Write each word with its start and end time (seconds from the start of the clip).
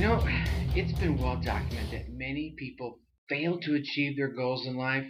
You 0.00 0.06
know, 0.06 0.24
it's 0.74 0.98
been 0.98 1.18
well 1.18 1.36
documented 1.36 1.92
that 1.92 2.08
many 2.08 2.54
people 2.56 3.00
fail 3.28 3.60
to 3.60 3.74
achieve 3.74 4.16
their 4.16 4.32
goals 4.32 4.66
in 4.66 4.74
life 4.74 5.06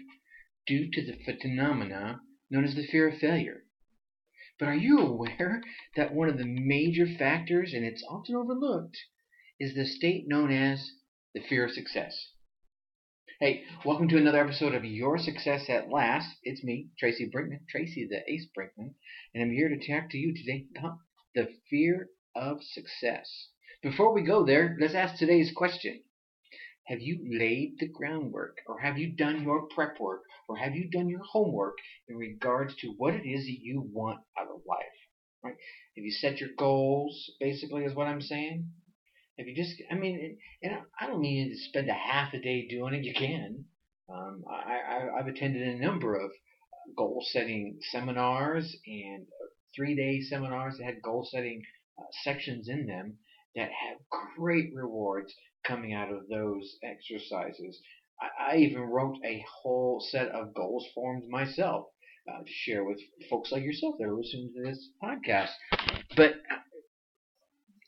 due 0.66 0.90
to 0.90 1.06
the 1.06 1.16
phenomena 1.40 2.20
known 2.50 2.64
as 2.64 2.74
the 2.74 2.88
fear 2.88 3.08
of 3.08 3.18
failure. 3.18 3.62
But 4.58 4.66
are 4.66 4.74
you 4.74 4.98
aware 5.06 5.62
that 5.94 6.12
one 6.12 6.28
of 6.28 6.38
the 6.38 6.44
major 6.44 7.06
factors, 7.06 7.72
and 7.72 7.84
it's 7.84 8.02
often 8.10 8.34
overlooked, 8.34 8.98
is 9.60 9.76
the 9.76 9.86
state 9.86 10.26
known 10.26 10.50
as 10.50 10.90
the 11.34 11.40
fear 11.48 11.64
of 11.64 11.70
success? 11.70 12.32
Hey, 13.38 13.62
welcome 13.84 14.08
to 14.08 14.16
another 14.16 14.42
episode 14.42 14.74
of 14.74 14.84
Your 14.84 15.18
Success 15.18 15.66
at 15.68 15.88
Last. 15.88 16.36
It's 16.42 16.64
me, 16.64 16.88
Tracy 16.98 17.30
Brinkmann, 17.32 17.60
Tracy 17.68 18.08
the 18.10 18.28
Ace 18.28 18.48
Brinkmann, 18.58 18.94
and 19.34 19.40
I'm 19.44 19.52
here 19.52 19.68
to 19.68 19.76
talk 19.76 20.10
to 20.10 20.18
you 20.18 20.34
today 20.34 20.66
about 20.76 20.98
the 21.36 21.48
fear 21.70 22.08
of 22.34 22.64
success. 22.64 23.50
Before 23.82 24.12
we 24.12 24.22
go 24.22 24.44
there, 24.44 24.76
let's 24.78 24.94
ask 24.94 25.16
today's 25.16 25.52
question. 25.56 26.02
Have 26.88 27.00
you 27.00 27.18
laid 27.26 27.76
the 27.78 27.88
groundwork, 27.88 28.58
or 28.66 28.78
have 28.78 28.98
you 28.98 29.16
done 29.16 29.42
your 29.42 29.68
prep 29.74 29.98
work, 29.98 30.20
or 30.48 30.56
have 30.56 30.74
you 30.74 30.90
done 30.90 31.08
your 31.08 31.22
homework 31.22 31.78
in 32.06 32.16
regards 32.16 32.76
to 32.76 32.92
what 32.98 33.14
it 33.14 33.26
is 33.26 33.46
that 33.46 33.58
you 33.58 33.80
want 33.90 34.20
out 34.38 34.48
of 34.48 34.60
life? 34.68 34.84
Right? 35.42 35.54
Have 35.96 36.04
you 36.04 36.10
set 36.10 36.40
your 36.40 36.50
goals? 36.58 37.30
Basically, 37.40 37.84
is 37.84 37.94
what 37.94 38.06
I'm 38.06 38.20
saying. 38.20 38.68
Have 39.38 39.48
you 39.48 39.56
just? 39.56 39.76
I 39.90 39.94
mean, 39.94 40.36
and 40.62 40.74
I 41.00 41.06
don't 41.06 41.22
mean 41.22 41.48
to 41.48 41.56
spend 41.56 41.88
a 41.88 41.94
half 41.94 42.34
a 42.34 42.38
day 42.38 42.68
doing 42.68 42.92
it. 42.92 43.04
You 43.04 43.14
can. 43.14 43.64
Um, 44.12 44.44
I, 44.46 45.08
I've 45.18 45.28
attended 45.28 45.66
a 45.66 45.80
number 45.80 46.16
of 46.16 46.30
goal 46.98 47.24
setting 47.30 47.78
seminars 47.92 48.76
and 48.86 49.26
three 49.74 49.96
day 49.96 50.20
seminars 50.20 50.76
that 50.76 50.84
had 50.84 51.02
goal 51.02 51.26
setting 51.30 51.62
uh, 51.98 52.04
sections 52.24 52.68
in 52.68 52.84
them 52.84 53.16
that 53.56 53.70
have 53.70 53.98
great 54.36 54.70
rewards 54.74 55.34
coming 55.66 55.92
out 55.92 56.12
of 56.12 56.28
those 56.28 56.76
exercises. 56.82 57.80
I, 58.20 58.52
I 58.52 58.56
even 58.58 58.82
wrote 58.82 59.16
a 59.24 59.44
whole 59.62 60.00
set 60.10 60.28
of 60.28 60.54
goals 60.54 60.86
forms 60.94 61.24
myself 61.28 61.86
uh, 62.28 62.42
to 62.42 62.52
share 62.52 62.84
with 62.84 62.98
folks 63.28 63.50
like 63.52 63.62
yourself 63.62 63.96
that 63.98 64.06
are 64.06 64.14
listening 64.14 64.52
to 64.56 64.62
this 64.62 64.88
podcast. 65.02 65.50
But 66.16 66.34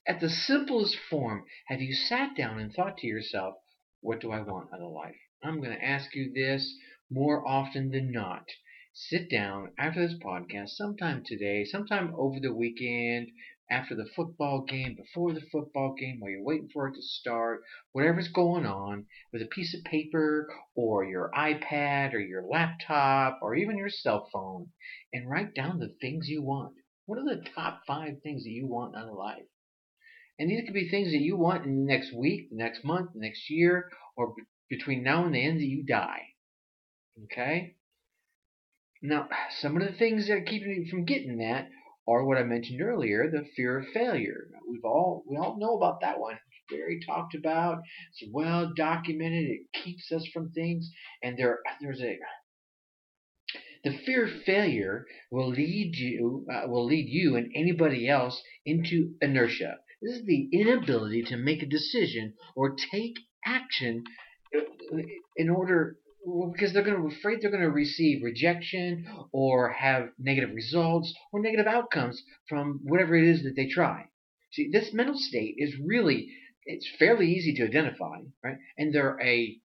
at 0.06 0.20
the 0.20 0.28
simplest 0.28 0.96
form, 1.08 1.44
have 1.66 1.80
you 1.80 1.94
sat 1.94 2.36
down 2.36 2.58
and 2.58 2.72
thought 2.72 2.98
to 2.98 3.06
yourself, 3.06 3.54
what 4.00 4.20
do 4.20 4.32
I 4.32 4.40
want 4.40 4.70
out 4.74 4.80
of 4.80 4.90
life? 4.90 5.14
I'm 5.44 5.58
going 5.60 5.76
to 5.76 5.84
ask 5.84 6.14
you 6.14 6.32
this 6.34 6.76
more 7.08 7.46
often 7.46 7.90
than 7.90 8.10
not. 8.10 8.46
Sit 8.94 9.30
down 9.30 9.72
after 9.78 10.06
this 10.06 10.18
podcast, 10.18 10.70
sometime 10.70 11.22
today, 11.24 11.64
sometime 11.64 12.12
over 12.16 12.40
the 12.40 12.52
weekend, 12.52 13.30
after 13.72 13.94
the 13.94 14.08
football 14.14 14.60
game, 14.60 14.94
before 14.94 15.32
the 15.32 15.40
football 15.50 15.94
game, 15.98 16.20
while 16.20 16.30
you're 16.30 16.44
waiting 16.44 16.68
for 16.72 16.88
it 16.88 16.94
to 16.94 17.00
start, 17.00 17.62
whatever's 17.92 18.28
going 18.28 18.66
on, 18.66 19.06
with 19.32 19.40
a 19.40 19.46
piece 19.46 19.74
of 19.74 19.82
paper 19.84 20.46
or 20.74 21.04
your 21.04 21.30
iPad 21.34 22.12
or 22.12 22.20
your 22.20 22.42
laptop 22.42 23.38
or 23.40 23.54
even 23.54 23.78
your 23.78 23.88
cell 23.88 24.28
phone, 24.30 24.68
and 25.12 25.30
write 25.30 25.54
down 25.54 25.78
the 25.78 25.94
things 26.02 26.28
you 26.28 26.42
want. 26.42 26.74
What 27.06 27.18
are 27.18 27.24
the 27.24 27.44
top 27.54 27.80
five 27.86 28.20
things 28.22 28.44
that 28.44 28.50
you 28.50 28.66
want 28.66 28.94
out 28.94 29.08
of 29.08 29.16
life? 29.16 29.42
And 30.38 30.50
these 30.50 30.64
could 30.64 30.74
be 30.74 30.90
things 30.90 31.12
that 31.12 31.20
you 31.20 31.38
want 31.38 31.64
in 31.64 31.86
the 31.86 31.92
next 31.92 32.12
week, 32.14 32.50
the 32.50 32.56
next 32.56 32.84
month, 32.84 33.12
the 33.14 33.20
next 33.20 33.48
year, 33.48 33.90
or 34.16 34.34
b- 34.36 34.42
between 34.68 35.02
now 35.02 35.24
and 35.24 35.34
the 35.34 35.44
end 35.44 35.60
that 35.60 35.64
you 35.64 35.84
die. 35.84 36.22
Okay? 37.24 37.76
Now, 39.00 39.28
some 39.60 39.76
of 39.76 39.82
the 39.86 39.96
things 39.96 40.28
that 40.28 40.34
are 40.34 40.42
keeping 40.42 40.70
you 40.70 40.90
from 40.90 41.04
getting 41.04 41.38
that 41.38 41.68
or 42.06 42.24
what 42.24 42.38
I 42.38 42.42
mentioned 42.42 42.82
earlier, 42.82 43.30
the 43.30 43.46
fear 43.56 43.78
of 43.78 43.86
failure. 43.94 44.48
We've 44.68 44.84
all 44.84 45.24
we 45.26 45.36
all 45.36 45.58
know 45.58 45.76
about 45.76 46.00
that 46.00 46.18
one. 46.18 46.34
It's 46.34 46.76
very 46.76 47.00
talked 47.06 47.34
about. 47.34 47.82
It's 48.12 48.30
well 48.32 48.72
documented. 48.74 49.46
It 49.50 49.66
keeps 49.84 50.10
us 50.12 50.26
from 50.32 50.50
things, 50.50 50.90
and 51.22 51.36
there 51.36 51.60
there's 51.80 52.00
a 52.00 52.18
the 53.84 53.98
fear 54.06 54.26
of 54.26 54.42
failure 54.44 55.06
will 55.30 55.50
lead 55.50 55.96
you 55.96 56.46
uh, 56.52 56.68
will 56.68 56.86
lead 56.86 57.08
you 57.08 57.36
and 57.36 57.50
anybody 57.54 58.08
else 58.08 58.40
into 58.64 59.14
inertia. 59.20 59.78
This 60.00 60.18
is 60.18 60.26
the 60.26 60.48
inability 60.52 61.22
to 61.24 61.36
make 61.36 61.62
a 61.62 61.66
decision 61.66 62.34
or 62.56 62.76
take 62.92 63.14
action 63.44 64.04
in 65.36 65.50
order 65.50 65.96
well, 66.24 66.50
because 66.52 66.72
they're 66.72 66.84
going 66.84 67.00
to 67.00 67.16
afraid 67.16 67.40
they're 67.40 67.50
going 67.50 67.62
to 67.62 67.70
receive 67.70 68.22
rejection 68.22 69.06
or 69.32 69.70
have 69.70 70.10
negative 70.18 70.54
results 70.54 71.12
or 71.32 71.40
negative 71.40 71.66
outcomes 71.66 72.22
from 72.48 72.80
whatever 72.84 73.16
it 73.16 73.24
is 73.24 73.42
that 73.42 73.54
they 73.56 73.68
try. 73.68 74.06
See, 74.52 74.68
this 74.70 74.92
mental 74.92 75.16
state 75.16 75.56
is 75.58 75.74
really 75.84 76.32
it's 76.64 76.88
fairly 76.96 77.26
easy 77.28 77.54
to 77.54 77.64
identify, 77.64 78.20
right? 78.44 78.58
And 78.78 78.94
there 78.94 79.10
are 79.10 79.20
a 79.20 79.58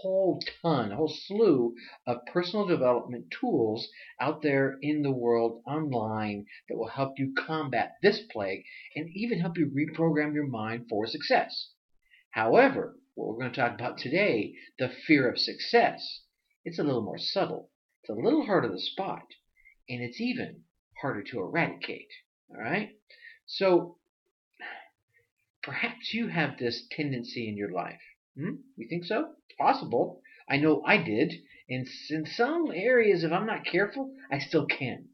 whole 0.00 0.40
ton, 0.62 0.92
a 0.92 0.96
whole 0.96 1.12
slew 1.12 1.74
of 2.06 2.24
personal 2.26 2.66
development 2.66 3.26
tools 3.40 3.88
out 4.20 4.40
there 4.42 4.78
in 4.80 5.02
the 5.02 5.12
world 5.12 5.62
online 5.66 6.46
that 6.68 6.76
will 6.76 6.88
help 6.88 7.18
you 7.18 7.34
combat 7.34 7.92
this 8.02 8.20
plague 8.30 8.64
and 8.96 9.08
even 9.14 9.40
help 9.40 9.58
you 9.58 9.70
reprogram 9.70 10.32
your 10.34 10.46
mind 10.46 10.86
for 10.88 11.06
success. 11.06 11.72
However, 12.30 12.96
what 13.14 13.28
we're 13.28 13.40
going 13.40 13.52
to 13.52 13.60
talk 13.60 13.74
about 13.74 13.98
today, 13.98 14.54
the 14.78 14.88
fear 15.06 15.28
of 15.28 15.38
success, 15.38 16.22
it's 16.64 16.78
a 16.78 16.82
little 16.82 17.02
more 17.02 17.18
subtle. 17.18 17.70
It's 18.02 18.10
a 18.10 18.22
little 18.22 18.46
harder 18.46 18.70
to 18.70 18.78
spot, 18.78 19.26
and 19.88 20.02
it's 20.02 20.20
even 20.20 20.62
harder 21.00 21.22
to 21.22 21.40
eradicate. 21.40 22.10
All 22.50 22.62
right? 22.62 22.90
So, 23.46 23.98
perhaps 25.62 26.14
you 26.14 26.28
have 26.28 26.58
this 26.58 26.86
tendency 26.90 27.48
in 27.48 27.56
your 27.56 27.72
life. 27.72 28.00
Hmm? 28.36 28.56
You 28.76 28.88
think 28.88 29.04
so? 29.04 29.34
Possible. 29.58 30.22
I 30.48 30.56
know 30.56 30.82
I 30.86 30.96
did. 30.96 31.32
And 31.68 31.86
in 32.10 32.26
some 32.26 32.72
areas, 32.74 33.22
if 33.22 33.32
I'm 33.32 33.46
not 33.46 33.64
careful, 33.64 34.14
I 34.30 34.38
still 34.38 34.66
can. 34.66 35.08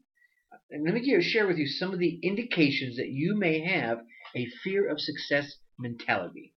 And 0.69 0.83
let 0.83 0.93
me 0.93 1.01
give, 1.01 1.23
share 1.23 1.47
with 1.47 1.57
you 1.57 1.67
some 1.67 1.93
of 1.93 1.99
the 1.99 2.19
indications 2.23 2.97
that 2.97 3.09
you 3.09 3.35
may 3.35 3.61
have 3.61 3.99
a 4.35 4.47
fear 4.63 4.89
of 4.89 4.99
success 4.99 5.57
mentality. 5.77 6.53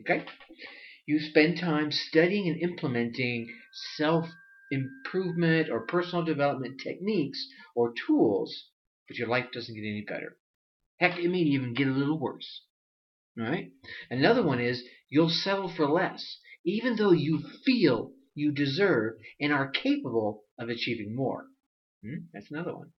Okay? 0.00 0.24
You 1.06 1.20
spend 1.20 1.58
time 1.58 1.90
studying 1.90 2.48
and 2.48 2.60
implementing 2.60 3.48
self 3.96 4.26
improvement 4.70 5.68
or 5.68 5.86
personal 5.86 6.24
development 6.24 6.80
techniques 6.80 7.46
or 7.74 7.92
tools, 8.06 8.68
but 9.06 9.18
your 9.18 9.28
life 9.28 9.46
doesn't 9.52 9.74
get 9.74 9.80
any 9.80 10.04
better. 10.06 10.38
Heck, 10.98 11.18
it 11.18 11.28
may 11.28 11.38
even 11.38 11.74
get 11.74 11.88
a 11.88 11.92
little 11.92 12.18
worse. 12.18 12.62
All 13.38 13.44
right? 13.44 13.72
Another 14.10 14.42
one 14.42 14.60
is 14.60 14.84
you'll 15.08 15.28
settle 15.28 15.68
for 15.68 15.86
less, 15.86 16.38
even 16.64 16.96
though 16.96 17.12
you 17.12 17.42
feel 17.64 18.12
you 18.34 18.52
deserve 18.52 19.14
and 19.40 19.52
are 19.52 19.70
capable 19.70 20.44
of 20.58 20.68
achieving 20.68 21.14
more. 21.14 21.46
Hmm? 22.02 22.26
That's 22.32 22.50
another 22.50 22.74
one. 22.74 22.92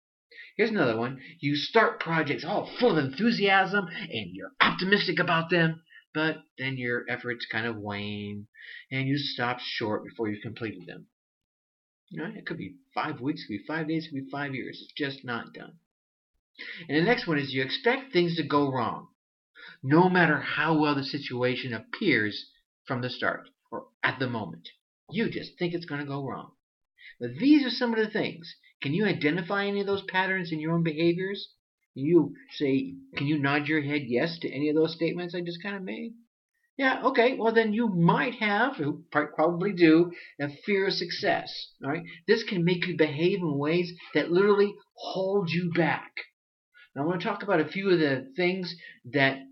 Here's 0.57 0.69
another 0.69 0.97
one. 0.97 1.21
You 1.39 1.55
start 1.55 1.99
projects 1.99 2.43
all 2.43 2.65
full 2.79 2.97
of 2.97 3.05
enthusiasm 3.05 3.87
and 3.87 4.29
you're 4.33 4.51
optimistic 4.59 5.19
about 5.19 5.49
them, 5.49 5.81
but 6.13 6.37
then 6.57 6.77
your 6.77 7.05
efforts 7.09 7.45
kind 7.51 7.65
of 7.65 7.77
wane 7.77 8.47
and 8.91 9.07
you 9.07 9.17
stop 9.17 9.59
short 9.59 10.03
before 10.03 10.29
you've 10.29 10.43
completed 10.43 10.85
them. 10.85 11.07
You 12.09 12.19
know, 12.21 12.31
it 12.35 12.45
could 12.45 12.57
be 12.57 12.75
five 12.93 13.21
weeks, 13.21 13.41
it 13.41 13.47
could 13.47 13.57
be 13.59 13.65
five 13.65 13.87
days, 13.87 14.05
it 14.05 14.09
could 14.09 14.25
be 14.25 14.31
five 14.31 14.53
years. 14.53 14.79
It's 14.81 14.93
just 14.93 15.25
not 15.25 15.53
done. 15.53 15.73
And 16.87 16.95
the 16.95 17.01
next 17.01 17.27
one 17.27 17.39
is 17.39 17.53
you 17.53 17.63
expect 17.63 18.13
things 18.13 18.35
to 18.35 18.43
go 18.43 18.71
wrong, 18.71 19.07
no 19.81 20.09
matter 20.09 20.39
how 20.39 20.77
well 20.79 20.93
the 20.93 21.03
situation 21.03 21.73
appears 21.73 22.51
from 22.85 23.01
the 23.01 23.09
start 23.09 23.49
or 23.71 23.87
at 24.03 24.19
the 24.19 24.29
moment. 24.29 24.69
You 25.09 25.29
just 25.29 25.57
think 25.57 25.73
it's 25.73 25.85
going 25.85 26.01
to 26.01 26.07
go 26.07 26.23
wrong. 26.23 26.51
But 27.19 27.35
these 27.39 27.65
are 27.65 27.71
some 27.71 27.93
of 27.93 27.99
the 27.99 28.11
things. 28.11 28.55
Can 28.81 28.93
you 28.93 29.05
identify 29.05 29.65
any 29.65 29.81
of 29.81 29.87
those 29.87 30.03
patterns 30.03 30.51
in 30.51 30.59
your 30.59 30.73
own 30.73 30.83
behaviors? 30.83 31.49
You 31.95 32.35
say, 32.49 32.95
can 33.15 33.27
you 33.27 33.37
nod 33.37 33.67
your 33.67 33.81
head 33.81 34.03
yes 34.05 34.39
to 34.39 34.49
any 34.49 34.69
of 34.69 34.75
those 34.75 34.95
statements 34.95 35.35
I 35.35 35.41
just 35.41 35.61
kind 35.61 35.75
of 35.75 35.83
made? 35.83 36.13
Yeah, 36.75 37.03
okay, 37.03 37.37
well 37.37 37.53
then 37.53 37.71
you 37.71 37.87
might 37.87 38.33
have, 38.35 38.79
you 38.79 39.05
probably 39.11 39.73
do, 39.73 40.11
a 40.39 40.49
fear 40.65 40.87
of 40.87 40.93
success. 40.93 41.71
All 41.83 41.91
right, 41.91 42.03
this 42.27 42.43
can 42.43 42.65
make 42.65 42.87
you 42.87 42.97
behave 42.97 43.41
in 43.41 43.59
ways 43.59 43.93
that 44.15 44.31
literally 44.31 44.73
hold 44.95 45.51
you 45.51 45.71
back. 45.71 46.11
Now 46.95 47.03
I 47.03 47.05
want 47.05 47.21
to 47.21 47.27
talk 47.27 47.43
about 47.43 47.59
a 47.59 47.67
few 47.67 47.91
of 47.91 47.99
the 47.99 48.31
things 48.35 48.75
that 49.11 49.43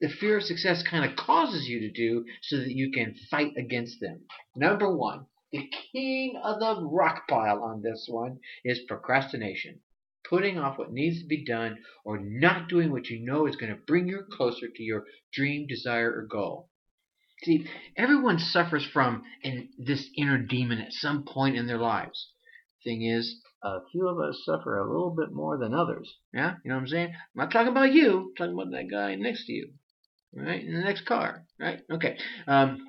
the 0.00 0.08
fear 0.08 0.38
of 0.38 0.44
success 0.44 0.82
kind 0.82 1.04
of 1.04 1.14
causes 1.16 1.68
you 1.68 1.80
to 1.80 1.90
do 1.90 2.24
so 2.40 2.56
that 2.56 2.70
you 2.70 2.90
can 2.90 3.14
fight 3.30 3.52
against 3.58 4.00
them. 4.00 4.20
Number 4.56 4.96
one, 4.96 5.26
the 5.52 5.68
king 5.92 6.40
of 6.42 6.58
the 6.58 6.88
rock 6.90 7.28
pile 7.28 7.62
on 7.62 7.82
this 7.82 8.06
one 8.08 8.38
is 8.64 8.80
procrastination 8.88 9.80
putting 10.30 10.58
off 10.58 10.78
what 10.78 10.92
needs 10.92 11.20
to 11.20 11.26
be 11.26 11.44
done, 11.44 11.76
or 12.04 12.18
not 12.18 12.68
doing 12.68 12.90
what 12.92 13.08
you 13.08 13.22
know 13.22 13.46
is 13.46 13.56
going 13.56 13.72
to 13.72 13.80
bring 13.86 14.08
you 14.08 14.22
closer 14.32 14.68
to 14.68 14.82
your 14.82 15.04
dream, 15.34 15.66
desire, 15.66 16.10
or 16.10 16.26
goal. 16.30 16.70
See, 17.42 17.66
everyone 17.96 18.38
suffers 18.38 18.86
from 18.86 19.22
in 19.42 19.68
this 19.78 20.08
inner 20.16 20.38
demon 20.38 20.78
at 20.78 20.92
some 20.92 21.24
point 21.24 21.56
in 21.56 21.66
their 21.66 21.78
lives. 21.78 22.30
Thing 22.84 23.02
is, 23.02 23.42
a 23.62 23.80
few 23.92 24.08
of 24.08 24.18
us 24.18 24.40
suffer 24.44 24.78
a 24.78 24.90
little 24.90 25.14
bit 25.14 25.32
more 25.32 25.58
than 25.58 25.74
others. 25.74 26.16
Yeah, 26.32 26.54
you 26.64 26.70
know 26.70 26.76
what 26.76 26.82
I'm 26.82 26.88
saying? 26.88 27.08
I'm 27.08 27.14
not 27.34 27.50
talking 27.50 27.72
about 27.72 27.92
you. 27.92 28.18
I'm 28.18 28.34
talking 28.36 28.54
about 28.54 28.70
that 28.72 28.90
guy 28.90 29.14
next 29.16 29.46
to 29.46 29.52
you. 29.52 29.72
right? 30.34 30.64
In 30.64 30.74
the 30.74 30.80
next 30.80 31.06
car, 31.06 31.44
right? 31.58 31.80
Okay. 31.90 32.16
Um, 32.46 32.86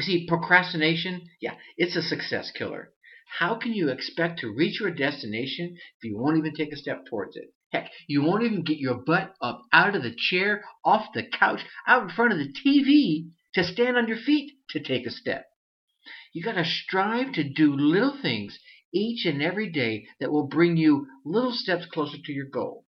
see, 0.00 0.26
procrastination, 0.26 1.28
yeah, 1.40 1.54
it's 1.76 1.96
a 1.96 2.02
success 2.02 2.50
killer. 2.50 2.92
How 3.38 3.56
can 3.56 3.72
you 3.72 3.88
expect 3.88 4.38
to 4.40 4.52
reach 4.52 4.80
your 4.80 4.90
destination 4.90 5.76
if 5.76 6.04
you 6.04 6.18
won't 6.18 6.38
even 6.38 6.54
take 6.54 6.72
a 6.72 6.76
step 6.76 7.06
towards 7.06 7.36
it? 7.36 7.52
Heck, 7.72 7.90
you 8.06 8.22
won't 8.22 8.44
even 8.44 8.62
get 8.62 8.78
your 8.78 8.94
butt 8.94 9.34
up 9.40 9.62
out 9.72 9.96
of 9.96 10.02
the 10.02 10.14
chair, 10.14 10.64
off 10.84 11.12
the 11.12 11.22
couch, 11.22 11.64
out 11.86 12.02
in 12.04 12.08
front 12.10 12.32
of 12.32 12.38
the 12.38 12.52
TV 12.52 13.30
to 13.54 13.64
stand 13.64 13.96
on 13.96 14.08
your 14.08 14.16
feet 14.16 14.52
to 14.70 14.80
take 14.80 15.06
a 15.06 15.10
step. 15.10 15.46
You 16.32 16.42
got 16.42 16.54
to 16.54 16.64
strive 16.64 17.32
to 17.32 17.44
do 17.44 17.74
little 17.74 18.16
things 18.20 18.58
each 18.92 19.24
and 19.24 19.42
every 19.42 19.70
day 19.70 20.06
that 20.20 20.30
will 20.30 20.46
bring 20.46 20.76
you 20.76 21.06
little 21.24 21.52
steps 21.52 21.86
closer 21.86 22.18
to 22.18 22.32
your 22.32 22.46
goal. 22.46 22.84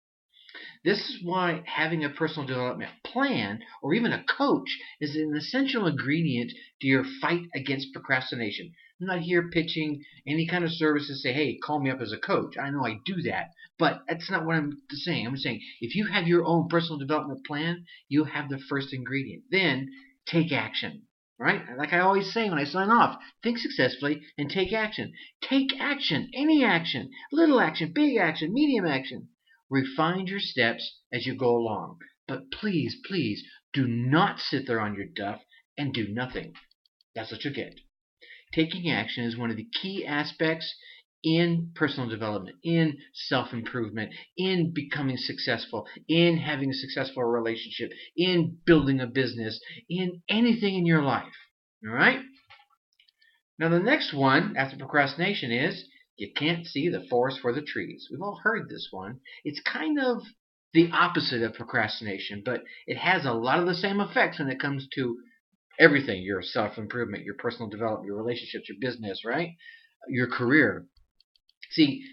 This 0.83 1.10
is 1.10 1.24
why 1.24 1.62
having 1.66 2.04
a 2.04 2.10
personal 2.10 2.48
development 2.48 2.92
plan 3.04 3.62
or 3.81 3.94
even 3.94 4.12
a 4.12 4.24
coach 4.24 4.80
is 5.00 5.16
an 5.16 5.36
essential 5.36 5.86
ingredient 5.86 6.51
to 6.81 6.88
your 6.88 7.04
fight 7.04 7.48
against 7.54 7.94
procrastination. 7.94 8.74
I'm 9.01 9.07
not 9.07 9.21
here 9.21 9.50
pitching 9.50 10.03
any 10.27 10.45
kind 10.45 10.63
of 10.63 10.71
service 10.71 11.07
to 11.07 11.15
say, 11.15 11.33
hey, 11.33 11.57
call 11.57 11.81
me 11.81 11.89
up 11.89 12.01
as 12.01 12.12
a 12.12 12.19
coach. 12.19 12.56
I 12.56 12.69
know 12.69 12.86
I 12.86 13.00
do 13.03 13.24
that, 13.24 13.50
but 13.80 14.03
that's 14.07 14.30
not 14.30 14.45
what 14.45 14.56
I'm 14.56 14.77
saying. 14.92 15.25
I'm 15.25 15.36
saying 15.38 15.62
if 15.80 15.95
you 15.95 16.06
have 16.06 16.27
your 16.27 16.45
own 16.45 16.68
personal 16.68 17.00
development 17.00 17.44
plan, 17.44 17.86
you 18.09 18.25
have 18.25 18.48
the 18.48 18.59
first 18.59 18.94
ingredient. 18.94 19.45
Then 19.50 19.89
take 20.27 20.51
action. 20.51 21.07
Right? 21.39 21.63
Like 21.75 21.94
I 21.94 22.00
always 22.00 22.31
say 22.31 22.48
when 22.48 22.59
I 22.59 22.65
sign 22.65 22.92
off, 22.92 23.19
think 23.42 23.57
successfully 23.57 24.21
and 24.38 24.51
take 24.51 24.71
action. 24.71 25.13
Take 25.42 25.80
action, 25.80 26.30
any 26.36 26.63
action, 26.63 27.09
little 27.31 27.59
action, 27.59 27.94
big 27.95 28.18
action, 28.18 28.54
medium 28.54 28.86
action. 28.86 29.30
Refine 29.71 30.27
your 30.27 30.39
steps 30.39 31.00
as 31.12 31.25
you 31.25 31.33
go 31.33 31.56
along. 31.57 31.97
But 32.27 32.51
please, 32.51 32.95
please 33.07 33.44
do 33.74 33.88
not 33.88 34.39
sit 34.39 34.68
there 34.68 34.80
on 34.80 34.94
your 34.94 35.07
duff 35.15 35.42
and 35.75 35.92
do 35.92 36.07
nothing. 36.07 36.54
That's 37.15 37.31
what 37.31 37.44
you 37.44 37.51
get. 37.51 37.80
Taking 38.53 38.92
action 38.92 39.24
is 39.24 39.38
one 39.38 39.51
of 39.51 39.57
the 39.57 39.68
key 39.81 40.06
aspects 40.06 40.74
in 41.24 41.71
personal 41.75 42.09
development, 42.09 42.57
in 42.63 42.98
self 43.13 43.53
improvement, 43.53 44.12
in 44.38 44.74
becoming 44.74 45.18
successful, 45.18 45.88
in 46.07 46.38
having 46.38 46.71
a 46.71 46.74
successful 46.74 47.24
relationship, 47.24 47.92
in 48.15 48.57
building 48.65 49.00
a 49.00 49.07
business, 49.07 49.59
in 49.89 50.21
anything 50.30 50.75
in 50.75 50.86
your 50.86 51.03
life. 51.03 51.33
All 51.86 51.94
right? 51.94 52.21
Now, 53.59 53.69
the 53.69 53.80
next 53.80 54.13
one 54.13 54.57
after 54.57 54.77
procrastination 54.77 55.51
is 55.51 55.86
you 56.18 56.31
can't 56.36 56.65
see 56.65 56.89
the 56.89 57.06
forest 57.09 57.39
for 57.42 57.54
the 57.54 57.62
trees. 57.62 58.07
We've 58.09 58.21
all 58.21 58.39
heard 58.44 58.69
this 58.69 58.88
one. 58.92 59.19
It's 59.44 59.62
kind 59.62 60.00
of 60.00 60.24
the 60.74 60.89
opposite 60.92 61.44
of 61.44 61.54
procrastination, 61.54 62.42
but 62.44 62.63
it 62.88 62.97
has 62.97 63.25
a 63.25 63.33
lot 63.33 63.59
of 63.59 63.68
the 63.68 63.75
same 63.75 64.00
effects 64.00 64.39
when 64.39 64.50
it 64.50 64.59
comes 64.59 64.88
to 64.95 65.18
everything 65.81 66.22
your 66.22 66.42
self 66.44 66.78
improvement, 66.78 67.25
your 67.25 67.36
personal 67.36 67.69
development, 67.69 68.06
your 68.06 68.18
relationships, 68.18 68.69
your 68.69 68.78
business, 68.80 69.24
right? 69.25 69.50
Your 70.07 70.28
career. 70.28 70.86
See, 71.72 72.04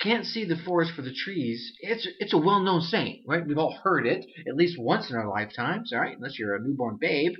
can't 0.00 0.24
see 0.24 0.44
the 0.44 0.56
forest 0.56 0.92
for 0.94 1.02
the 1.02 1.14
trees. 1.14 1.72
It's 1.80 2.08
it's 2.18 2.32
a 2.32 2.38
well-known 2.38 2.80
saying, 2.80 3.24
right? 3.26 3.46
We've 3.46 3.58
all 3.58 3.78
heard 3.82 4.06
it 4.06 4.24
at 4.48 4.56
least 4.56 4.78
once 4.78 5.10
in 5.10 5.16
our 5.16 5.28
lifetimes, 5.28 5.92
all 5.92 6.00
right? 6.00 6.16
Unless 6.16 6.38
you're 6.38 6.56
a 6.56 6.62
newborn 6.62 6.98
babe. 7.00 7.32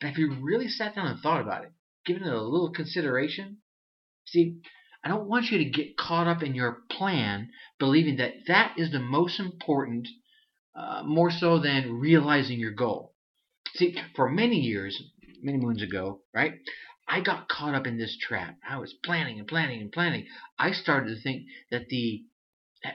But 0.00 0.10
if 0.10 0.18
you 0.18 0.36
really 0.40 0.68
sat 0.68 0.94
down 0.94 1.06
and 1.06 1.20
thought 1.20 1.40
about 1.40 1.64
it, 1.64 1.72
given 2.04 2.22
it 2.22 2.32
a 2.32 2.42
little 2.42 2.70
consideration, 2.70 3.58
see, 4.26 4.58
I 5.04 5.08
don't 5.08 5.28
want 5.28 5.46
you 5.46 5.58
to 5.58 5.64
get 5.70 5.96
caught 5.96 6.26
up 6.26 6.42
in 6.42 6.54
your 6.54 6.78
plan, 6.90 7.50
believing 7.78 8.16
that 8.16 8.32
that 8.48 8.74
is 8.76 8.92
the 8.92 9.00
most 9.00 9.40
important, 9.40 10.08
uh, 10.74 11.02
more 11.04 11.30
so 11.30 11.58
than 11.58 12.00
realizing 12.00 12.58
your 12.58 12.72
goal. 12.72 13.15
See, 13.76 13.96
for 14.14 14.28
many 14.30 14.56
years, 14.56 15.02
many 15.42 15.58
moons 15.58 15.82
ago, 15.82 16.22
right? 16.34 16.54
I 17.08 17.20
got 17.20 17.48
caught 17.48 17.74
up 17.74 17.86
in 17.86 17.98
this 17.98 18.16
trap. 18.20 18.56
I 18.68 18.78
was 18.78 18.94
planning 19.04 19.38
and 19.38 19.46
planning 19.46 19.80
and 19.80 19.92
planning. 19.92 20.26
I 20.58 20.72
started 20.72 21.14
to 21.14 21.22
think 21.22 21.44
that 21.70 21.88
the 21.88 22.24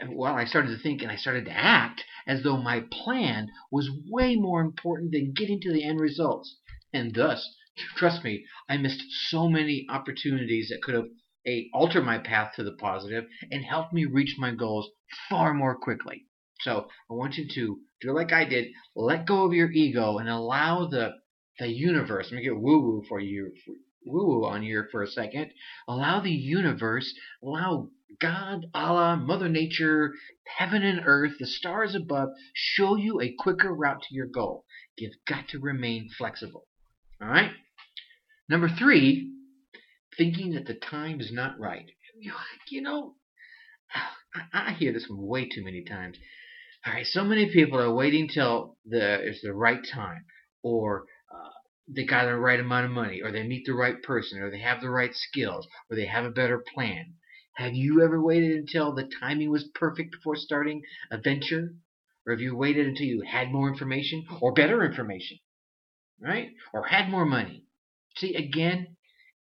well, 0.10 0.36
I 0.36 0.45
started 0.45 0.69
to 0.69 0.81
think 0.81 1.01
and 1.01 1.12
I 1.12 1.16
started 1.16 1.45
to 1.45 1.51
act 1.51 2.04
as 2.28 2.44
though 2.44 2.57
my 2.57 2.81
plan 2.92 3.48
was 3.72 3.89
way 4.07 4.36
more 4.36 4.62
important 4.62 5.12
than 5.12 5.33
getting 5.33 5.60
to 5.62 5.74
the 5.74 5.83
end 5.83 6.00
results. 6.00 6.57
And 6.94 7.13
thus, 7.13 7.48
trust 7.95 8.24
me, 8.24 8.45
I 8.69 8.77
missed 8.77 9.04
so 9.30 9.50
many 9.50 9.86
opportunities 9.89 10.69
that 10.69 10.81
could 10.81 10.95
have 10.95 11.07
a 11.48 11.69
altered 11.74 12.06
my 12.06 12.19
path 12.19 12.54
to 12.56 12.63
the 12.63 12.74
positive 12.74 13.25
and 13.51 13.66
helped 13.66 13.94
me 13.94 14.06
reach 14.06 14.36
my 14.38 14.54
goals 14.54 14.89
far 15.30 15.54
more 15.54 15.75
quickly. 15.75 16.25
So 16.62 16.88
I 17.10 17.13
want 17.13 17.36
you 17.36 17.48
to 17.48 17.80
do 18.01 18.13
like 18.13 18.33
I 18.33 18.45
did, 18.45 18.68
let 18.95 19.27
go 19.27 19.45
of 19.45 19.53
your 19.53 19.71
ego 19.71 20.18
and 20.18 20.30
allow 20.30 20.88
the 20.88 21.12
the 21.59 21.68
universe. 21.68 22.27
Let 22.31 22.38
me 22.38 22.44
get 22.44 22.59
woo 22.59 22.81
woo 22.81 23.03
for 23.07 23.19
you 23.19 23.51
woo 24.06 24.27
woo 24.27 24.45
on 24.45 24.63
here 24.63 24.88
for 24.92 25.03
a 25.03 25.07
second. 25.07 25.51
Allow 25.88 26.21
the 26.21 26.31
universe, 26.31 27.13
allow 27.44 27.89
God, 28.19 28.65
Allah, 28.74 29.18
Mother 29.18 29.50
Nature, 29.50 30.13
heaven 30.57 30.83
and 30.83 31.01
earth, 31.06 31.33
the 31.39 31.48
stars 31.48 31.95
above, 31.95 32.30
show 32.53 32.95
you 32.95 33.21
a 33.21 33.33
quicker 33.38 33.74
route 33.74 34.01
to 34.03 34.15
your 34.15 34.27
goal. 34.27 34.65
You've 34.98 35.13
got 35.27 35.48
to 35.50 35.59
remain 35.59 36.09
flexible. 36.18 36.68
All 37.21 37.30
right? 37.30 37.51
Number 38.50 38.69
three, 38.69 39.31
thinking 40.18 40.53
that 40.53 40.68
the 40.68 40.74
time 40.74 41.21
is 41.21 41.31
not 41.31 41.59
right. 41.59 41.86
You 42.69 42.81
know, 42.81 43.15
I 44.53 44.74
hear 44.74 44.94
this 44.94 45.07
way 45.09 45.48
too 45.48 45.63
many 45.63 45.83
times. 45.83 46.18
All 46.86 46.94
right, 46.94 47.06
so 47.06 47.24
many 47.24 47.51
people 47.54 47.80
are 47.80 47.94
waiting 47.94 48.28
till 48.28 48.75
the 48.86 49.22
it's 49.22 49.42
the 49.44 49.54
right 49.54 49.81
time, 49.94 50.25
or 50.63 51.06
uh, 51.31 51.50
they 51.88 52.06
got 52.06 52.25
the 52.25 52.36
right 52.36 52.60
amount 52.60 52.86
of 52.86 52.92
money, 52.92 53.22
or 53.22 53.31
they 53.31 53.44
meet 53.44 53.66
the 53.66 53.74
right 53.74 54.01
person, 54.01 54.39
or 54.42 54.50
they 54.50 54.62
have 54.62 54.81
the 54.81 54.89
right 54.89 55.13
skills, 55.13 55.68
or 55.89 55.95
they 55.95 56.07
have 56.07 56.25
a 56.25 56.31
better 56.31 56.63
plan. 56.74 57.13
Have 57.56 57.75
you 57.75 58.01
ever 58.04 58.19
waited 58.19 58.57
until 58.57 58.95
the 58.95 59.07
timing 59.19 59.51
was 59.51 59.69
perfect 59.75 60.12
before 60.12 60.36
starting 60.36 60.81
a 61.12 61.19
venture? 61.19 61.75
Or 62.25 62.33
have 62.33 62.42
you 62.42 62.56
waited 62.56 62.88
until 62.88 63.06
you 63.06 63.22
had 63.22 63.51
more 63.51 63.69
information 63.69 64.25
or 64.39 64.51
better 64.51 64.84
information? 64.84 65.38
Right? 66.19 66.50
Or 66.74 66.88
had 66.88 67.10
more 67.10 67.25
money? 67.25 67.66
See, 68.18 68.34
again, 68.34 68.95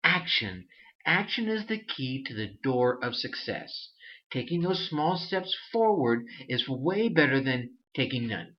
action. 0.05 0.67
Action 1.07 1.49
is 1.49 1.67
the 1.67 1.79
key 1.79 2.25
to 2.27 2.35
the 2.35 2.51
door 2.63 3.03
of 3.03 3.15
success. 3.15 3.91
Taking 4.33 4.63
those 4.63 4.89
small 4.89 5.19
steps 5.19 5.55
forward 5.71 6.25
is 6.49 6.67
way 6.67 7.09
better 7.09 7.43
than 7.43 7.77
taking 7.95 8.29
none. 8.29 8.57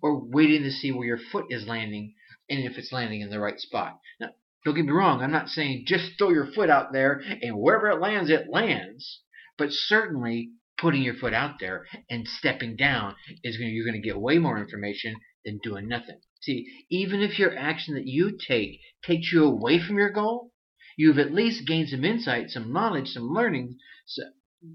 Or 0.00 0.24
waiting 0.24 0.62
to 0.62 0.70
see 0.70 0.92
where 0.92 1.08
your 1.08 1.18
foot 1.18 1.46
is 1.50 1.66
landing 1.66 2.14
and 2.48 2.60
if 2.60 2.78
it's 2.78 2.92
landing 2.92 3.20
in 3.20 3.30
the 3.30 3.40
right 3.40 3.58
spot. 3.58 3.98
Now, 4.20 4.30
don't 4.64 4.76
get 4.76 4.84
me 4.84 4.92
wrong, 4.92 5.20
I'm 5.20 5.32
not 5.32 5.48
saying 5.48 5.86
just 5.86 6.12
throw 6.18 6.30
your 6.30 6.46
foot 6.52 6.70
out 6.70 6.92
there 6.92 7.20
and 7.42 7.58
wherever 7.58 7.90
it 7.90 8.00
lands, 8.00 8.30
it 8.30 8.48
lands. 8.48 9.22
But 9.56 9.72
certainly 9.72 10.52
putting 10.76 11.02
your 11.02 11.14
foot 11.14 11.34
out 11.34 11.58
there 11.58 11.86
and 12.08 12.28
stepping 12.28 12.76
down 12.76 13.16
is 13.42 13.56
going 13.56 13.70
to, 13.70 13.74
you're 13.74 13.86
going 13.86 14.00
to 14.00 14.06
get 14.06 14.20
way 14.20 14.38
more 14.38 14.58
information 14.58 15.16
than 15.44 15.58
doing 15.62 15.88
nothing. 15.88 16.20
See, 16.42 16.64
even 16.90 17.20
if 17.20 17.38
your 17.38 17.56
action 17.58 17.94
that 17.94 18.06
you 18.06 18.38
take 18.46 18.80
takes 19.02 19.32
you 19.32 19.44
away 19.44 19.80
from 19.80 19.98
your 19.98 20.10
goal, 20.10 20.52
you've 20.96 21.18
at 21.18 21.34
least 21.34 21.66
gained 21.66 21.88
some 21.88 22.04
insight, 22.04 22.50
some 22.50 22.72
knowledge, 22.72 23.08
some 23.08 23.28
learning, 23.30 23.78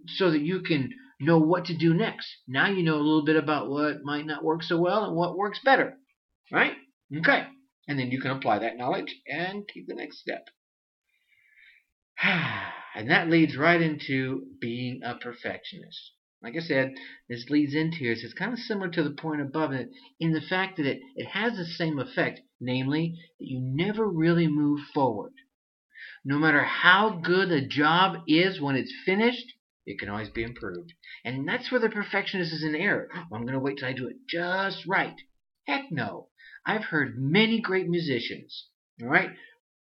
so, 0.07 0.31
that 0.31 0.41
you 0.41 0.61
can 0.61 0.89
know 1.19 1.37
what 1.39 1.65
to 1.65 1.77
do 1.77 1.93
next. 1.93 2.27
Now 2.47 2.67
you 2.67 2.83
know 2.83 2.95
a 2.95 2.97
little 2.97 3.25
bit 3.25 3.35
about 3.35 3.69
what 3.69 4.03
might 4.03 4.25
not 4.25 4.43
work 4.43 4.63
so 4.63 4.77
well 4.79 5.05
and 5.05 5.15
what 5.15 5.37
works 5.37 5.59
better. 5.63 5.97
Right? 6.51 6.73
Okay. 7.17 7.45
And 7.87 7.99
then 7.99 8.11
you 8.11 8.21
can 8.21 8.31
apply 8.31 8.59
that 8.59 8.77
knowledge 8.77 9.15
and 9.27 9.67
take 9.67 9.87
the 9.87 9.95
next 9.95 10.19
step. 10.19 10.47
and 12.23 13.09
that 13.09 13.29
leads 13.29 13.57
right 13.57 13.81
into 13.81 14.45
being 14.59 15.01
a 15.03 15.15
perfectionist. 15.15 16.11
Like 16.41 16.55
I 16.57 16.59
said, 16.59 16.93
this 17.29 17.49
leads 17.49 17.73
into 17.73 18.03
is 18.03 18.23
it's 18.23 18.33
kind 18.33 18.51
of 18.51 18.59
similar 18.59 18.89
to 18.89 19.03
the 19.03 19.15
point 19.15 19.41
above 19.41 19.71
it 19.71 19.89
in 20.19 20.33
the 20.33 20.41
fact 20.41 20.77
that 20.77 20.85
it, 20.85 20.99
it 21.15 21.27
has 21.27 21.55
the 21.55 21.65
same 21.65 21.99
effect, 21.99 22.41
namely 22.59 23.15
that 23.39 23.47
you 23.47 23.61
never 23.61 24.07
really 24.07 24.47
move 24.47 24.81
forward. 24.93 25.33
No 26.25 26.37
matter 26.37 26.63
how 26.63 27.21
good 27.23 27.51
a 27.51 27.65
job 27.65 28.23
is 28.27 28.59
when 28.59 28.75
it's 28.75 28.93
finished, 29.05 29.53
it 29.85 29.99
can 29.99 30.09
always 30.09 30.29
be 30.29 30.43
improved. 30.43 30.93
And 31.25 31.47
that's 31.47 31.71
where 31.71 31.81
the 31.81 31.89
perfectionist 31.89 32.53
is 32.53 32.63
in 32.63 32.75
error. 32.75 33.09
Well, 33.13 33.39
I'm 33.39 33.45
going 33.45 33.53
to 33.53 33.59
wait 33.59 33.77
till 33.77 33.87
I 33.87 33.93
do 33.93 34.07
it 34.07 34.17
just 34.27 34.85
right. 34.87 35.15
Heck 35.67 35.91
no. 35.91 36.29
I've 36.65 36.85
heard 36.85 37.17
many 37.17 37.59
great 37.59 37.87
musicians, 37.87 38.67
all 39.01 39.09
right, 39.09 39.31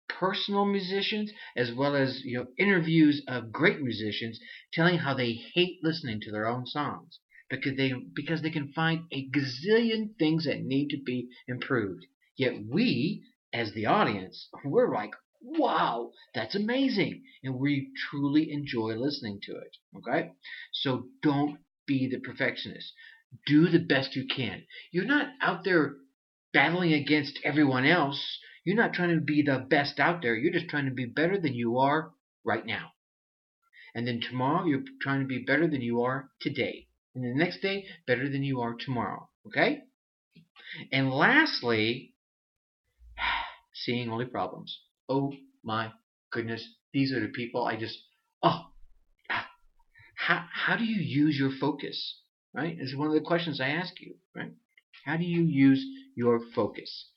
personal 0.09 0.65
musicians 0.65 1.33
as 1.57 1.73
well 1.73 1.97
as 1.97 2.23
you 2.25 2.39
know 2.39 2.47
interviews 2.59 3.23
of 3.29 3.53
great 3.53 3.81
musicians 3.81 4.39
telling 4.73 4.99
how 4.99 5.15
they 5.15 5.33
hate 5.33 5.79
listening 5.83 6.21
to 6.21 6.31
their 6.31 6.47
own 6.47 6.67
songs 6.67 7.21
because 7.49 7.77
they 7.77 7.93
because 8.15 8.43
they 8.43 8.51
can 8.51 8.73
find 8.73 9.05
a 9.13 9.29
gazillion 9.31 10.17
things 10.19 10.45
that 10.45 10.63
need 10.63 10.89
to 10.89 11.03
be 11.05 11.29
improved. 11.47 12.05
Yet 12.37 12.55
we, 12.69 13.25
as 13.53 13.73
the 13.73 13.87
audience, 13.87 14.49
we're 14.65 14.93
like, 14.93 15.13
wow, 15.45 16.13
that's 16.35 16.55
amazing. 16.55 17.23
And 17.43 17.57
we 17.57 17.91
truly 18.11 18.51
enjoy 18.51 18.95
listening 18.95 19.41
to 19.45 19.53
it. 19.53 19.77
Okay? 19.99 20.33
So 20.73 21.05
don't 21.23 21.59
be 21.87 22.09
the 22.09 22.19
perfectionist. 22.19 22.93
Do 23.47 23.69
the 23.69 23.79
best 23.79 24.17
you 24.17 24.27
can. 24.27 24.65
You're 24.91 25.05
not 25.05 25.29
out 25.43 25.65
there 25.65 25.97
battling 26.53 26.95
against 26.95 27.39
everyone 27.45 27.85
else. 27.85 28.39
You're 28.65 28.77
not 28.77 28.95
trying 28.95 29.15
to 29.15 29.21
be 29.21 29.43
the 29.43 29.59
best 29.59 30.01
out 30.01 30.23
there. 30.23 30.35
You're 30.35 30.53
just 30.53 30.69
trying 30.69 30.87
to 30.87 30.95
be 30.95 31.05
better 31.05 31.39
than 31.39 31.55
you 31.55 31.79
are 31.79 32.13
right 32.45 32.65
now. 32.65 32.93
And 33.95 34.07
then 34.09 34.21
tomorrow, 34.21 34.65
you're 34.65 34.83
trying 35.03 35.21
to 35.21 35.27
be 35.27 35.45
better 35.45 35.69
than 35.69 35.83
you 35.83 36.03
are 36.03 36.31
today. 36.41 36.89
And 37.15 37.25
the 37.25 37.35
next 37.35 37.61
day, 37.61 37.87
better 38.07 38.29
than 38.29 38.43
you 38.43 38.61
are 38.61 38.75
tomorrow. 38.75 39.29
Okay? 39.47 39.83
And 40.91 41.11
lastly, 41.11 42.15
seeing 43.75 44.09
only 44.11 44.25
problems. 44.25 44.81
Oh 45.09 45.33
my 45.63 45.93
goodness. 46.33 46.67
These 46.93 47.13
are 47.13 47.21
the 47.21 47.29
people 47.29 47.65
I 47.65 47.77
just, 47.77 47.99
oh, 48.43 48.67
how, 50.17 50.45
how 50.53 50.77
do 50.77 50.85
you 50.85 51.01
use 51.01 51.37
your 51.39 51.51
focus? 51.61 52.21
Right? 52.55 52.77
This 52.79 52.91
is 52.91 52.97
one 52.97 53.09
of 53.09 53.15
the 53.15 53.21
questions 53.21 53.61
I 53.61 53.69
ask 53.69 54.01
you, 54.01 54.15
right? 54.35 54.53
How 55.05 55.17
do 55.17 55.25
you 55.25 55.43
use 55.43 55.85
your 56.17 56.41
focus? 56.55 57.09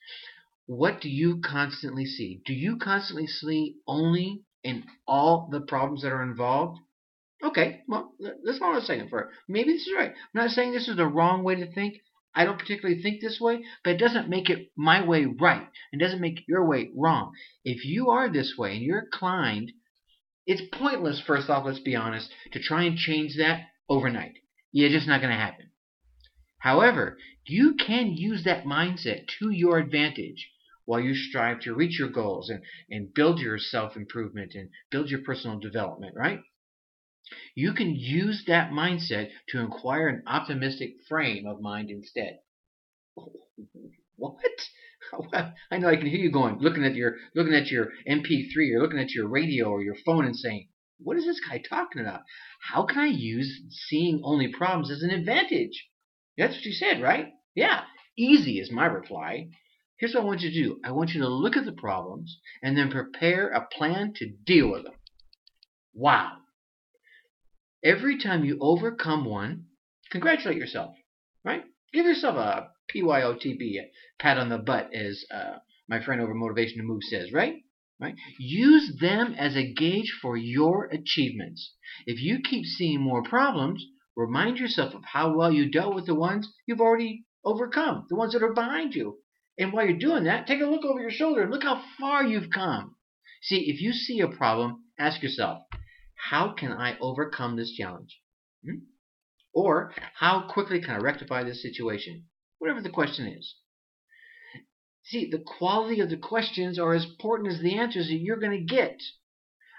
What 0.66 1.00
do 1.00 1.10
you 1.10 1.40
constantly 1.40 2.06
see? 2.06 2.42
Do 2.46 2.54
you 2.54 2.78
constantly 2.78 3.28
see 3.28 3.76
only 3.88 4.44
in 4.64 4.84
all 5.08 5.48
the 5.52 5.62
problems 5.62 6.02
that 6.02 6.12
are 6.12 6.24
involved? 6.24 6.80
Okay, 7.44 7.82
well, 7.88 8.14
let's 8.20 8.60
hold 8.60 8.76
on 8.76 8.82
a 8.82 8.86
second 8.86 9.10
for 9.10 9.20
it. 9.20 9.28
Maybe 9.48 9.72
this 9.74 9.88
is 9.88 9.94
right. 9.96 10.10
I'm 10.10 10.16
not 10.34 10.50
saying 10.50 10.72
this 10.72 10.88
is 10.88 10.98
the 10.98 11.06
wrong 11.06 11.44
way 11.44 11.56
to 11.56 11.72
think. 11.72 12.02
I 12.36 12.46
don't 12.46 12.60
particularly 12.60 13.02
think 13.02 13.22
this 13.22 13.40
way, 13.40 13.64
but 13.84 13.96
it 13.96 13.98
doesn't 13.98 14.30
make 14.30 14.50
it 14.50 14.72
my 14.76 15.04
way 15.04 15.26
right. 15.26 15.68
It 15.92 16.00
doesn't 16.00 16.22
make 16.22 16.48
your 16.48 16.66
way 16.68 16.92
wrong. 16.96 17.34
If 17.64 17.84
you 17.86 18.10
are 18.10 18.30
this 18.30 18.56
way 18.58 18.76
and 18.76 18.84
you're 18.84 19.00
inclined, 19.00 19.72
it's 20.46 20.62
pointless, 20.72 21.20
first 21.20 21.50
off, 21.50 21.66
let's 21.66 21.80
be 21.80 21.96
honest, 21.96 22.32
to 22.52 22.60
try 22.60 22.84
and 22.84 22.98
change 22.98 23.36
that 23.38 23.68
overnight. 23.90 24.36
Yeah, 24.72 24.90
just 24.90 25.08
not 25.08 25.22
going 25.22 25.34
to 25.34 25.40
happen. 25.40 25.72
However, 26.60 27.18
you 27.46 27.76
can 27.76 28.14
use 28.14 28.44
that 28.44 28.66
mindset 28.66 29.28
to 29.40 29.50
your 29.50 29.78
advantage 29.78 30.50
while 30.86 31.00
you 31.00 31.16
strive 31.16 31.60
to 31.62 31.76
reach 31.76 32.00
your 32.00 32.10
goals 32.10 32.50
and, 32.50 32.64
and 32.90 33.14
build 33.14 33.40
your 33.40 33.58
self 33.60 33.96
improvement 33.96 34.54
and 34.56 34.70
build 34.90 35.10
your 35.10 35.22
personal 35.22 35.60
development, 35.60 36.16
right? 36.16 36.40
You 37.56 37.74
can 37.74 37.96
use 37.96 38.44
that 38.48 38.72
mindset 38.72 39.32
to 39.50 39.64
acquire 39.64 40.08
an 40.08 40.24
optimistic 40.28 40.96
frame 41.08 41.46
of 41.46 41.62
mind 41.62 41.90
instead. 41.90 42.40
What? 44.16 44.36
I 45.72 45.78
know 45.78 45.90
I 45.90 45.96
can 45.96 46.08
hear 46.08 46.20
you 46.20 46.32
going, 46.32 46.60
looking 46.60 46.84
at 46.84 46.96
your 46.96 47.18
looking 47.36 47.54
at 47.54 47.68
your 47.68 47.92
MP3 48.08 48.74
or 48.74 48.82
looking 48.82 49.00
at 49.00 49.12
your 49.12 49.28
radio 49.28 49.70
or 49.70 49.82
your 49.82 49.96
phone 50.06 50.26
and 50.26 50.36
saying, 50.36 50.70
"What 51.00 51.18
is 51.18 51.26
this 51.26 51.40
guy 51.40 51.60
talking 51.60 52.02
about? 52.02 52.22
How 52.62 52.84
can 52.84 53.00
I 53.00 53.08
use 53.08 53.62
seeing 53.70 54.22
only 54.24 54.48
problems 54.48 54.92
as 54.92 55.04
an 55.04 55.12
advantage?" 55.12 55.90
That's 56.38 56.56
what 56.56 56.66
you 56.66 56.74
said, 56.74 57.02
right? 57.02 57.34
Yeah, 57.56 57.86
easy 58.18 58.60
is 58.60 58.72
my 58.72 58.86
reply. 58.86 59.50
Here's 59.98 60.14
what 60.14 60.22
I 60.22 60.26
want 60.26 60.42
you 60.42 60.50
to 60.52 60.64
do. 60.64 60.80
I 60.84 60.92
want 60.92 61.12
you 61.12 61.22
to 61.22 61.28
look 61.28 61.58
at 61.58 61.66
the 61.66 61.72
problems 61.72 62.40
and 62.62 62.78
then 62.78 62.92
prepare 62.92 63.50
a 63.50 63.66
plan 63.66 64.14
to 64.18 64.30
deal 64.46 64.72
with 64.72 64.84
them. 64.84 64.94
Wow. 65.94 66.38
Every 67.84 68.18
time 68.18 68.44
you 68.44 68.58
overcome 68.60 69.26
one, 69.26 69.66
congratulate 70.12 70.58
yourself, 70.58 70.96
right? 71.46 71.64
Give 71.94 72.06
yourself 72.06 72.36
a 72.36 72.70
PYOTB, 72.94 73.80
a 73.80 73.92
pat 74.20 74.38
on 74.38 74.50
the 74.50 74.58
butt, 74.58 74.94
as 74.94 75.24
uh, 75.32 75.58
my 75.88 76.04
friend 76.04 76.22
over 76.22 76.34
Motivation 76.34 76.78
to 76.78 76.84
Move 76.84 77.04
says, 77.04 77.32
right? 77.32 77.56
Right? 78.00 78.16
Use 78.40 78.98
them 79.00 79.34
as 79.38 79.56
a 79.56 79.74
gauge 79.74 80.18
for 80.22 80.38
your 80.38 80.86
achievements. 80.86 81.74
If 82.06 82.22
you 82.22 82.40
keep 82.42 82.66
seeing 82.66 83.02
more 83.02 83.24
problems, 83.24 83.86
remind 84.16 84.60
yourself 84.60 84.94
of 84.94 85.04
how 85.04 85.36
well 85.36 85.52
you 85.52 85.72
dealt 85.72 85.96
with 85.96 86.06
the 86.06 86.16
ones 86.16 86.52
you've 86.66 86.82
already 86.82 87.26
overcome, 87.44 88.06
the 88.10 88.16
ones 88.16 88.34
that 88.34 88.44
are 88.44 88.54
behind 88.54 88.94
you. 88.94 89.20
And 89.58 89.74
while 89.74 89.86
you're 89.86 89.98
doing 89.98 90.26
that, 90.26 90.46
take 90.46 90.62
a 90.62 90.66
look 90.66 90.86
over 90.86 91.00
your 91.00 91.12
shoulder 91.12 91.42
and 91.42 91.52
look 91.52 91.64
how 91.64 91.84
far 92.00 92.24
you've 92.24 92.52
come. 92.52 92.96
See, 93.42 93.70
if 93.72 93.82
you 93.82 93.94
see 93.94 94.20
a 94.20 94.28
problem, 94.28 94.84
ask 95.00 95.24
yourself, 95.24 95.64
how 96.18 96.54
can 96.54 96.72
I 96.72 96.98
overcome 97.00 97.56
this 97.56 97.74
challenge? 97.74 98.20
Hmm? 98.66 98.80
Or 99.54 99.94
how 100.16 100.48
quickly 100.50 100.82
can 100.82 100.92
I 100.92 100.98
rectify 100.98 101.44
this 101.44 101.62
situation? 101.62 102.26
Whatever 102.60 102.82
the 102.82 102.90
question 102.90 103.28
is. 103.28 103.56
See, 105.04 105.30
the 105.30 105.40
quality 105.40 106.02
of 106.02 106.10
the 106.10 106.18
questions 106.18 106.78
are 106.78 106.94
as 106.94 107.06
important 107.06 107.54
as 107.54 107.62
the 107.62 107.78
answers 107.78 108.08
that 108.08 108.16
you're 108.16 108.40
going 108.40 108.68
to 108.68 108.76
get. 108.76 109.02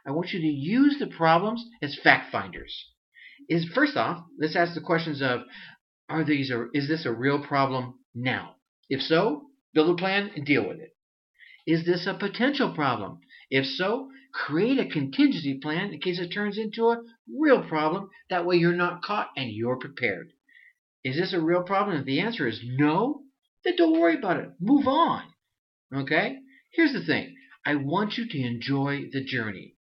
I 0.06 0.12
want 0.12 0.32
you 0.32 0.40
to 0.40 0.46
use 0.46 0.96
the 0.98 1.06
problems 1.06 1.64
as 1.82 1.98
fact 2.02 2.32
finders. 2.32 2.74
Is 3.48 3.68
first 3.74 3.96
off, 3.96 4.24
let's 4.40 4.56
ask 4.56 4.74
the 4.74 4.80
questions 4.80 5.20
of 5.20 5.42
are 6.08 6.24
these 6.24 6.50
a, 6.50 6.68
is 6.72 6.88
this 6.88 7.04
a 7.04 7.12
real 7.12 7.44
problem 7.44 7.98
now? 8.14 8.56
If 8.88 9.02
so, 9.02 9.50
build 9.74 9.90
a 9.90 10.00
plan 10.00 10.30
and 10.34 10.46
deal 10.46 10.66
with 10.66 10.80
it. 10.80 10.96
Is 11.66 11.84
this 11.84 12.06
a 12.06 12.14
potential 12.14 12.74
problem? 12.74 13.20
If 13.50 13.66
so, 13.66 14.10
create 14.46 14.78
a 14.78 14.88
contingency 14.88 15.58
plan 15.58 15.92
in 15.92 16.00
case 16.00 16.20
it 16.20 16.28
turns 16.28 16.58
into 16.58 16.88
a 16.88 17.02
real 17.38 17.62
problem. 17.68 18.08
That 18.30 18.46
way 18.46 18.56
you're 18.56 18.72
not 18.72 19.02
caught 19.02 19.30
and 19.36 19.50
you're 19.50 19.76
prepared. 19.76 20.32
Is 21.04 21.16
this 21.16 21.32
a 21.32 21.40
real 21.40 21.62
problem? 21.62 21.98
If 21.98 22.04
the 22.04 22.20
answer 22.20 22.46
is 22.46 22.60
no, 22.64 23.22
then 23.64 23.74
don't 23.76 24.00
worry 24.00 24.16
about 24.16 24.38
it. 24.38 24.50
Move 24.60 24.86
on. 24.86 25.24
Okay? 25.92 26.38
Here's 26.72 26.92
the 26.92 27.04
thing 27.04 27.34
I 27.66 27.74
want 27.74 28.16
you 28.16 28.28
to 28.28 28.38
enjoy 28.38 29.08
the 29.12 29.24
journey. 29.24 29.74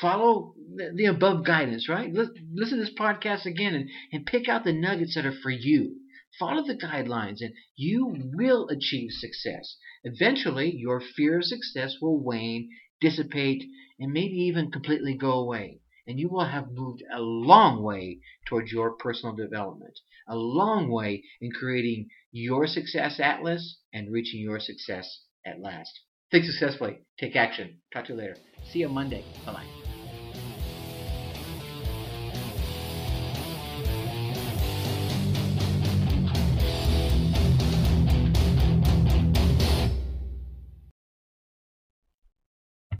Follow 0.00 0.54
the 0.94 1.06
above 1.06 1.46
guidance, 1.46 1.88
right? 1.88 2.12
Listen 2.12 2.78
to 2.78 2.84
this 2.84 2.94
podcast 2.94 3.46
again 3.46 3.74
and, 3.74 3.88
and 4.12 4.26
pick 4.26 4.48
out 4.48 4.64
the 4.64 4.72
nuggets 4.72 5.14
that 5.14 5.24
are 5.24 5.32
for 5.32 5.50
you. 5.50 5.96
Follow 6.38 6.62
the 6.62 6.76
guidelines 6.76 7.40
and 7.40 7.54
you 7.74 8.14
will 8.34 8.68
achieve 8.68 9.10
success. 9.12 9.76
Eventually, 10.04 10.76
your 10.76 11.00
fear 11.00 11.38
of 11.38 11.44
success 11.44 11.96
will 12.02 12.22
wane, 12.22 12.68
dissipate, 13.00 13.64
and 13.98 14.12
maybe 14.12 14.34
even 14.34 14.70
completely 14.70 15.14
go 15.14 15.32
away. 15.32 15.80
And 16.06 16.18
you 16.18 16.28
will 16.28 16.46
have 16.46 16.70
moved 16.70 17.02
a 17.12 17.20
long 17.20 17.82
way 17.82 18.20
towards 18.46 18.72
your 18.72 18.92
personal 18.92 19.36
development, 19.36 19.98
a 20.26 20.36
long 20.36 20.90
way 20.90 21.22
in 21.40 21.50
creating 21.52 22.08
your 22.32 22.66
success 22.66 23.20
atlas 23.20 23.78
and 23.92 24.10
reaching 24.10 24.40
your 24.40 24.60
success 24.60 25.20
at 25.46 25.60
last. 25.60 26.00
Think 26.30 26.44
successfully. 26.44 26.98
Take 27.18 27.36
action. 27.36 27.80
Talk 27.92 28.06
to 28.06 28.12
you 28.12 28.18
later. 28.18 28.36
See 28.70 28.80
you 28.80 28.88
Monday. 28.88 29.24
Bye 29.44 29.52
bye. 29.52 29.87